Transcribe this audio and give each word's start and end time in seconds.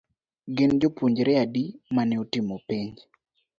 Gin 0.55 0.71
jopuonjre 0.79 1.33
adi 1.43 1.63
mane 1.95 2.15
otim 2.23 2.47
penj. 2.67 2.93